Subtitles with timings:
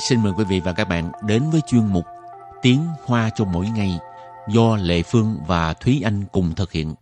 [0.00, 2.04] xin mời quý vị và các bạn đến với chuyên mục
[2.62, 3.98] Tiếng Hoa cho mỗi ngày
[4.48, 6.94] do Lệ Phương và Thúy Anh cùng thực hiện.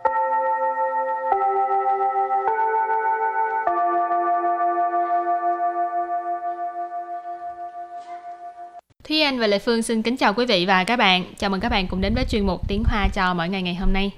[9.04, 11.34] Thúy Anh và Lệ Phương xin kính chào quý vị và các bạn.
[11.38, 13.74] Chào mừng các bạn cùng đến với chuyên mục Tiếng Hoa cho mỗi ngày ngày
[13.74, 14.12] hôm nay.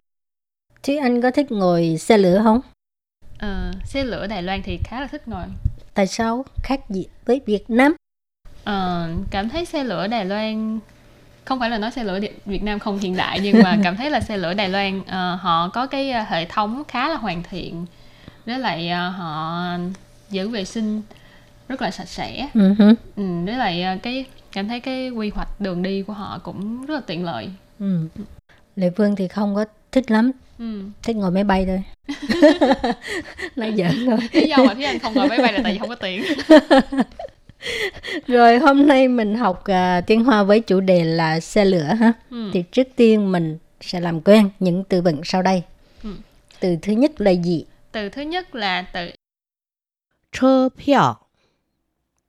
[0.83, 2.61] Thúy Anh có thích ngồi xe lửa không?
[3.39, 5.45] Ờ, xe lửa Đài Loan thì khá là thích ngồi.
[5.95, 7.95] Tại sao khác gì với Việt Nam?
[8.65, 10.79] Ờ, cảm thấy xe lửa Đài Loan
[11.45, 14.11] không phải là nói xe lửa Việt Nam không hiện đại nhưng mà cảm thấy
[14.11, 17.43] là xe lửa Đài Loan uh, họ có cái uh, hệ thống khá là hoàn
[17.51, 17.87] thiện
[18.47, 19.63] với lại uh, họ
[20.31, 21.03] giữ vệ sinh
[21.69, 22.95] rất là sạch sẽ Uh-huh.
[23.17, 26.87] ừ, với lại uh, cái cảm thấy cái quy hoạch đường đi của họ cũng
[26.87, 27.49] rất là tiện lợi
[27.81, 28.07] Ừ.
[28.77, 30.83] Lệ Phương thì không có thích lắm, ừ.
[31.03, 31.83] thích ngồi máy bay thôi.
[33.57, 34.19] Nói giỡn thôi.
[34.33, 36.23] lý do mà Thúy Anh không ngồi máy bay là tại vì không có tiền
[38.27, 42.13] rồi hôm nay mình học uh, tiếng hoa với chủ đề là xe lửa ha.
[42.31, 42.51] Ừ.
[42.53, 45.63] thì trước tiên mình sẽ làm quen những từ vựng sau đây.
[46.03, 46.11] Ừ.
[46.61, 47.65] từ thứ nhất là gì?
[47.93, 49.11] Từ thứ nhất là từ
[50.33, 51.19] chơ piao.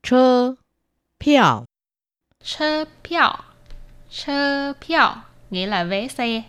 [0.03, 0.53] Chơ
[1.25, 1.65] piao.
[2.43, 3.37] Chơ piao.
[4.09, 5.15] Chơ piao
[5.49, 6.41] nghĩa là vé xe.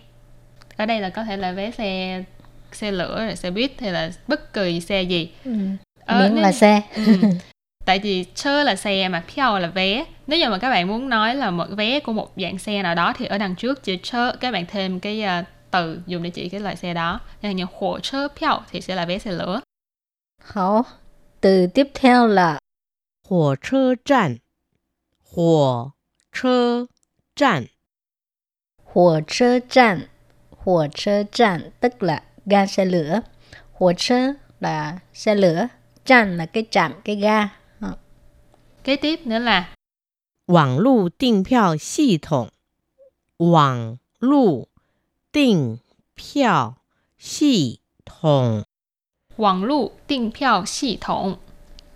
[0.77, 2.23] Ở đây là có thể là vé xe
[2.71, 5.29] xe lửa xe buýt hay là bất kỳ xe gì.
[5.45, 5.51] Ừ.
[6.05, 6.81] ờ, miễn nên, là xe.
[6.95, 7.03] Ừ.
[7.84, 11.08] tại vì chơ là xe mà piao là vé nếu như mà các bạn muốn
[11.08, 13.96] nói là một vé của một dạng xe nào đó thì ở đằng trước chữ
[14.02, 17.50] chơ các bạn thêm cái à, từ dùng để chỉ cái loại xe đó như
[17.50, 19.60] như火车票thì sẽ là vé xe lửa
[20.44, 20.84] Hảo.
[21.40, 22.58] Từ tiếp theo là
[23.28, 24.38] 火车站，
[25.22, 25.92] 火
[26.32, 26.86] 车
[27.36, 27.68] 站，
[28.84, 30.08] 火车站.
[30.50, 33.22] 火车站tức là ga xe lửa.
[33.72, 35.68] 火车 là xe lửa,
[36.04, 37.48] trạm là cái trạm, cái ga.
[38.82, 38.82] Ờ.
[38.84, 39.68] kế tiếp nữa là
[40.46, 42.48] 网络订票系统，
[43.36, 44.68] 网络
[45.30, 45.78] 订
[46.14, 46.76] 票
[47.18, 48.64] 系统，
[49.36, 51.36] Quảng lụ tiền票系统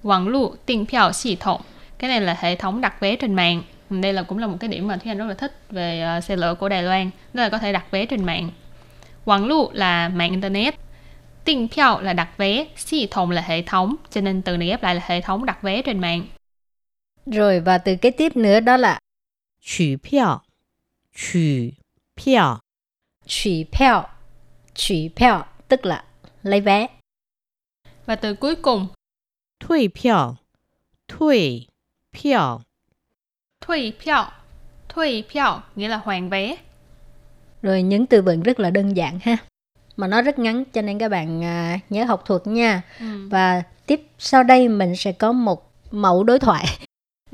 [0.02, 1.60] Quảng lụ tiền票系统
[1.98, 4.88] Cái này là hệ thống đặt vé trên mạng Đây là cũng là một cái điểm
[4.88, 7.48] mà Thúy Anh rất là thích về ờ, xe lửa của Đài Loan Đó là
[7.48, 8.50] có thể đặt vé trên mạng
[9.24, 10.74] Quảng lụ là mạng Internet
[11.44, 15.02] Tiền票là đặt vé Xì thống là hệ thống Cho nên từ này ghép lại là
[15.04, 16.26] hệ thống đặt vé trên mạng
[17.26, 18.98] Rồi và từ kế tiếp nữa đó là
[19.60, 20.42] 取票，
[21.14, 21.74] 取
[22.16, 22.60] 票，
[23.26, 24.08] chỉ票.
[24.74, 26.04] Chỉ票tức là
[26.42, 26.86] lấy vé.
[28.06, 28.88] Và từ cuối cùng
[29.60, 30.36] 退票，
[31.08, 31.66] 退
[32.12, 32.60] 票，
[33.60, 34.32] Thuy 票
[34.88, 36.56] Thuy 票nghĩa là hoàn vé
[37.62, 39.36] Rồi những từ vựng rất là đơn giản ha.
[39.96, 42.82] Mà nó rất ngắn cho nên các bạn à, nhớ học thuộc nha.
[42.98, 43.28] ừ.
[43.30, 46.64] Và tiếp sau đây mình sẽ có một mẫu đối thoại.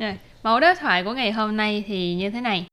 [0.02, 2.66] Rồi, Mẫu đối thoại của ngày hôm nay thì như thế này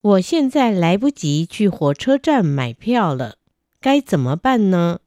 [0.00, 3.36] 我现在来不及去火车站买票了，
[3.80, 4.98] 该怎么办呢？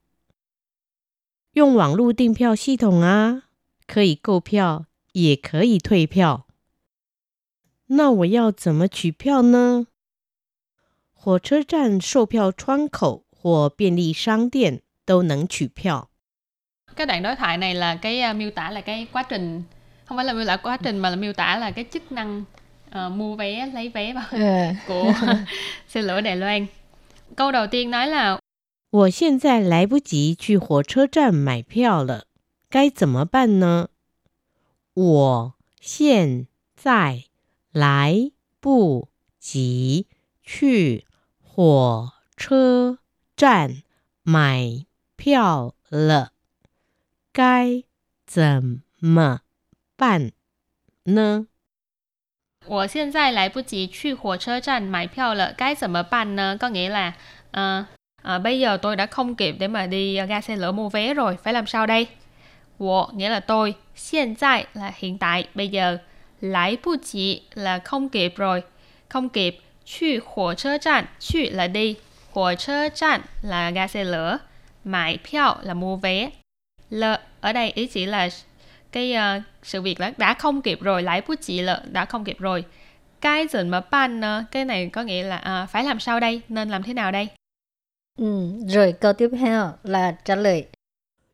[1.52, 3.44] 用网络订票系统啊，
[3.88, 6.48] 可以购票，也可以退票。
[7.88, 9.88] 那我要怎么取票呢？
[11.14, 16.10] 火车站售票窗口或便利商店都能取票。
[16.96, 19.64] cái đoạn đối thoại này là cái uh, miêu tả là cái quá trình
[20.10, 22.44] không phải là miêu tả quá trình mà là miêu tả là cái chức năng
[22.90, 24.74] uh, mua vé lấy vé vào Ờ.
[24.88, 25.14] của
[25.88, 26.66] xe lửa Đài Loan
[27.36, 28.40] câu đầu tiên nói là
[28.92, 32.28] 我现在来不及去火车站买票了，
[32.70, 33.90] 该怎么办呢？
[34.94, 37.24] 我现在
[37.74, 40.08] 来不及
[40.42, 41.06] 去
[41.42, 43.00] 火车
[43.36, 43.84] 站
[44.24, 44.86] 买
[45.18, 46.32] 票了，
[47.34, 47.84] 该
[48.26, 49.42] 怎么
[50.00, 50.32] 办
[51.04, 51.48] 呢？
[52.68, 57.14] 我现在来不及去火车站买票了该怎么办呢có nghĩa là
[57.52, 57.86] ờ,
[58.24, 60.90] ờ, bây giờ tôi đã không kịp để mà đi uh, ga xe lửa mua
[60.90, 62.08] vé rồi phải làm sao đây
[62.78, 65.98] 我 nghĩa là tôi 现在 là hiện tại bây giờ
[66.42, 68.64] 来不及 là không kịp rồi
[69.10, 71.96] không kịp 去火车站去 là đi
[72.32, 74.40] 火车站 là ga xe lửa
[74.84, 76.32] 买票 là mua vé
[76.90, 77.04] L
[77.42, 78.30] ở đây ý chỉ là
[78.92, 82.24] cái ờ, sự việc đã, đã không kịp rồi lại bút chị là đã không
[82.24, 82.66] kịp rồi
[83.22, 86.42] cái dần mà ban ờ, cái này có nghĩa là à, phải làm sao đây
[86.50, 87.28] nên làm thế nào đây
[88.18, 90.68] Ừ, rồi câu tiếp theo là trả lời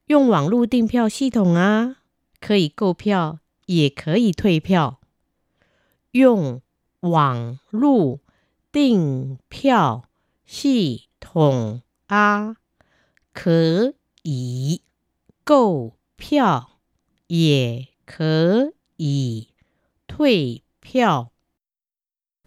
[0.08, 1.96] 用网络订票系统啊，
[2.42, 5.00] 可以购票，也可以退票。
[6.12, 6.62] 用
[7.00, 8.20] 网络
[8.74, 10.04] 订票
[10.46, 12.58] 系统啊，
[13.32, 14.82] 可以
[15.46, 16.75] 购票，
[17.28, 19.48] 也可以
[20.08, 21.32] 退 票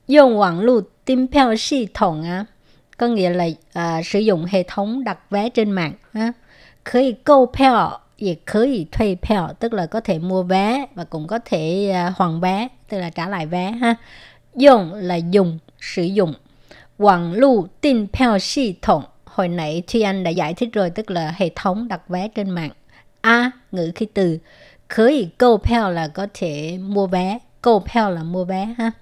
[0.06, 2.46] dùng 网络订票系统 á
[2.96, 6.32] có nghĩa là à, sử dụng hệ thống đặt vé trên mạng á.
[6.84, 12.40] Có thể câu票,也可以退票, tức là có thể mua vé và cũng có thể à, hoàn
[12.40, 13.94] vé, tức là trả lại vé ha.
[14.54, 16.34] Dùng là dùng, sử dụng.
[16.96, 22.28] 网络订票系统 hồi nãy Thi Anh đã giải thích rồi, tức là hệ thống đặt vé
[22.28, 22.70] trên mạng.
[23.20, 24.38] A, ngữ khí từ.
[24.88, 28.92] Có thể câu票là có thể mua vé, câu票là mua vé ha.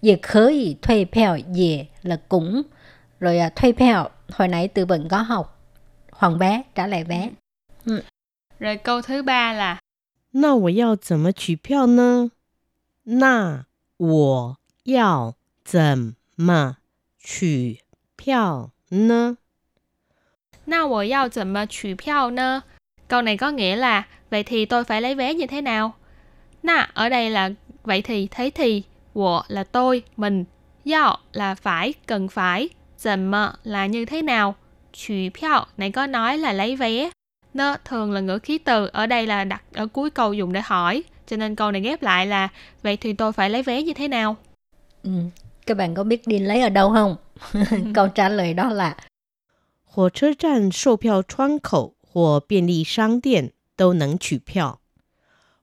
[0.00, 2.62] 也可以退票，也 là cũng
[3.20, 5.58] rồi à, thuê票hồi nãy từ vựng có học
[6.12, 7.30] hoàn vé trả lại vé
[8.58, 9.78] Rồi câu thứ ba là
[10.32, 12.30] 那我要怎么取票呢？
[13.04, 15.34] 那我要
[15.64, 16.76] 怎么
[17.18, 17.80] 取
[18.16, 19.36] 票呢？
[20.66, 22.62] Na wo yao怎么取票呢?
[23.08, 25.92] Câu này có nghĩa là vậy thì tôi phải lấy vé như thế nào?
[26.62, 27.50] Na ở đây là
[27.82, 28.82] vậy thì thế thì,
[29.14, 30.44] wo là tôi, mình,
[30.92, 32.68] yao là phải, cần phải,
[32.98, 34.54] dần mờ là như thế nào,
[34.92, 37.10] chủ票này có nói là lấy vé.
[37.54, 40.60] Nơ thường là ngữ khí từ, ở đây là đặt ở cuối câu dùng để
[40.64, 41.02] hỏi.
[41.26, 42.48] Cho nên câu này ghép lại là
[42.82, 44.36] vậy thì tôi phải lấy vé như thế nào?
[45.02, 45.10] ừ.
[45.66, 47.16] các bạn có biết đi lấy ở đâu không
[47.94, 48.96] câu trả lời đó là
[49.92, 54.80] 火车站售票窗口 或便利商店都能取票。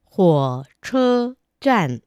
[0.03, 2.01] 火车站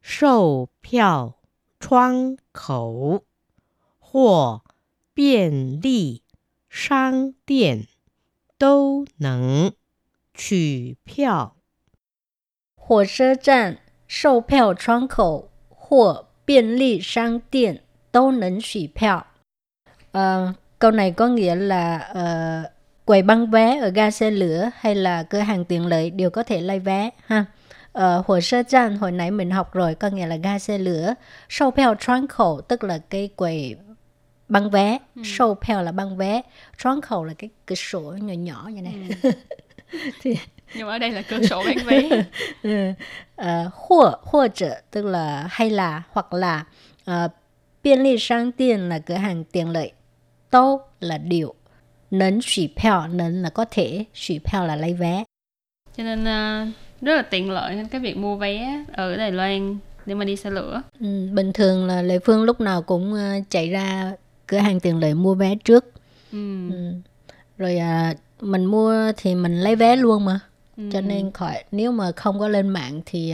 [0.00, 1.38] 售票
[1.78, 3.24] 窗口
[3.98, 4.62] 或
[5.14, 6.22] 便利
[6.68, 7.86] 商店
[8.58, 9.72] 都能
[10.34, 11.56] 取票。
[12.74, 19.26] 火车站售票窗口或便利商店都能取票
[20.16, 22.62] Ờ, câu này có nghĩa là ờ,
[23.11, 26.43] quầy băng vé ở ga xe lửa hay là cửa hàng tiện lợi đều có
[26.43, 27.45] thể lấy vé ha.
[27.91, 31.13] Ờ, hồ sơ chan hồi nãy mình học rồi có nghĩa là ga xe lửa.
[31.49, 33.75] Sâu peo tráng khẩu tức là cái quầy
[34.47, 34.97] băng vé.
[35.15, 35.21] Ừ.
[35.25, 36.41] Sâu peo là băng vé.
[36.83, 38.93] Tráng khẩu là cái cửa sổ nhỏ nhỏ như này.
[39.23, 39.31] Ừ.
[40.21, 40.37] Thì...
[40.75, 42.23] Nhưng ở đây là cửa sổ bán vé.
[42.63, 42.91] ừ.
[43.35, 44.51] ờ, hoặc, hoặc
[44.91, 46.65] tức là hay là hoặc là
[47.05, 47.31] ờ, uh,
[47.83, 49.91] biên lý sang tiền là cửa hàng tiện lợi.
[50.49, 51.55] Tô là điều
[52.11, 55.23] nấn xỉ 票 nấn là có thể xỉ 票 là lấy vé
[55.97, 56.65] Cho nên ờ,
[57.01, 60.35] rất là tiện lợi trong cái việc mua vé ở Đài Loan để mà đi
[60.35, 60.81] xe lửa.
[60.99, 64.11] ừ, bình thường là Lệ Phương lúc nào cũng ờ, chạy ra
[64.47, 65.85] cửa hàng tiện lợi mua vé trước
[66.31, 66.69] Ừ.
[66.71, 66.93] ừ.
[67.57, 70.39] rồi à, mình mua thì mình lấy vé luôn mà
[70.77, 70.83] Ừ.
[70.93, 73.33] cho nên khỏi nếu mà không có lên mạng thì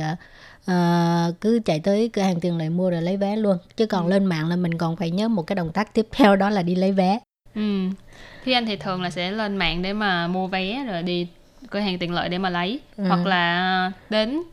[0.65, 4.07] à, cứ chạy tới cửa hàng tiện lợi mua rồi lấy vé luôn chứ còn
[4.07, 6.62] lên mạng là mình còn phải nhớ một cái động tác tiếp theo đó là
[6.63, 7.19] đi lấy vé
[7.55, 7.89] ừ.
[8.44, 11.27] Thì anh thì thường là sẽ lên mạng để mà mua vé rồi đi
[11.69, 12.79] cửa hàng tiện lợi để mà lấy.
[12.97, 13.03] Ừ.
[13.03, 14.44] hoặc là đến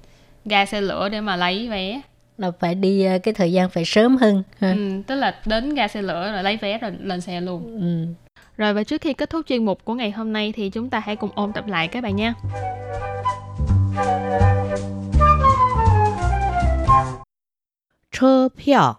[0.45, 2.01] ga xe lửa để mà lấy vé.
[2.39, 5.89] Là phải đi ờ, cái thời gian phải sớm hơn ừ, tức là đến ga
[5.89, 7.81] xe lửa rồi lấy vé rồi lên xe luôn.
[7.81, 8.15] Ừ.
[8.57, 10.99] rồi và trước khi kết thúc chuyên mục của ngày hôm nay thì chúng ta
[11.01, 12.35] hãy cùng ôn tập lại các bạn nha.
[18.13, 18.97] Chơ piao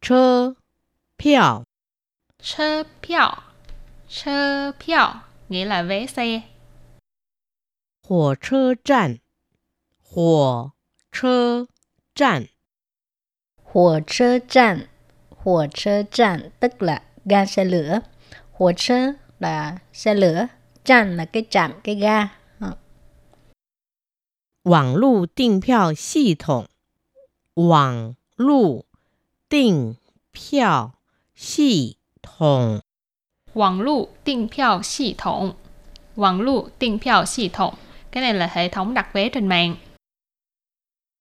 [0.00, 0.52] chơ
[1.18, 1.63] piao
[2.43, 3.43] Chơ票,
[4.07, 6.41] chơ票nghĩa là vé xe.
[8.01, 9.19] 火车站，
[10.01, 10.71] 火
[11.11, 11.67] 车
[12.15, 12.47] 站，
[13.61, 14.87] 火车站
[15.29, 18.01] 火车站 tức là ga xe lửa
[18.51, 20.47] 火车 là xe lửa
[20.83, 22.29] 站 là cái trạm cái ga
[22.59, 22.77] Ờ.
[24.63, 26.67] 网络订票系统，
[27.53, 28.85] 网络
[29.47, 29.97] 订
[30.31, 30.95] 票
[31.35, 32.79] 系 统，
[33.53, 35.53] Quảng lụ tinh票系thống.
[36.15, 37.75] Quảng lụ tinh票系thống.
[38.11, 39.75] Cái này là hệ thống đặt vé trên mạng.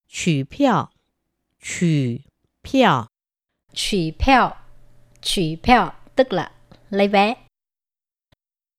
[0.08, 0.90] 取票，
[1.60, 2.22] 取
[2.62, 3.08] 票，
[3.74, 4.56] 取票
[5.22, 6.50] 取票 tức là
[6.90, 7.36] lấy vé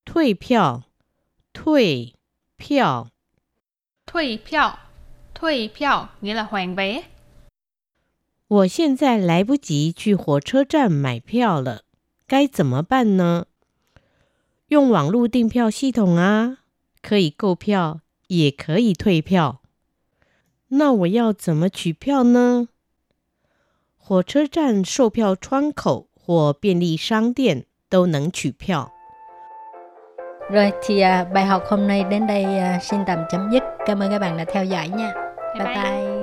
[0.05, 0.84] 退票，
[1.53, 2.13] 退
[2.58, 3.08] 票，
[4.08, 4.79] Thuy 票,
[5.36, 7.03] thuy 票 nghĩa là hoàn vé.
[8.48, 11.83] 我现在来不及去火车站买票了，
[12.34, 13.46] 该怎么办呢？
[14.67, 16.58] 用网络订票系统啊，
[17.01, 19.62] 可以购票，也可以退票。
[20.69, 22.67] 那我要怎么取票呢？
[23.98, 28.91] 火车站售票窗口或便利商店都能取票。
[30.51, 34.00] rồi thì à, bài học hôm nay đến đây à, xin tạm chấm dứt cảm
[34.00, 35.13] ơn các bạn đã theo dõi nha
[35.53, 35.84] Bye bye bye.
[35.84, 36.23] bye